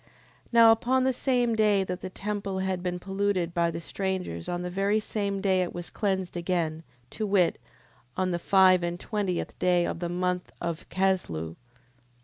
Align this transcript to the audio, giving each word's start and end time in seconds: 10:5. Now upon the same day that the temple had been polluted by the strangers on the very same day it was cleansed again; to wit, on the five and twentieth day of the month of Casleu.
10:5. 0.01 0.07
Now 0.51 0.71
upon 0.71 1.03
the 1.03 1.13
same 1.13 1.55
day 1.55 1.83
that 1.83 2.01
the 2.01 2.09
temple 2.09 2.57
had 2.57 2.81
been 2.81 2.97
polluted 2.97 3.53
by 3.53 3.69
the 3.69 3.79
strangers 3.79 4.49
on 4.49 4.63
the 4.63 4.69
very 4.71 4.99
same 4.99 5.41
day 5.41 5.61
it 5.61 5.75
was 5.75 5.91
cleansed 5.91 6.35
again; 6.35 6.81
to 7.11 7.27
wit, 7.27 7.61
on 8.17 8.31
the 8.31 8.39
five 8.39 8.81
and 8.81 8.99
twentieth 8.99 9.59
day 9.59 9.85
of 9.85 9.99
the 9.99 10.09
month 10.09 10.51
of 10.59 10.89
Casleu. 10.89 11.55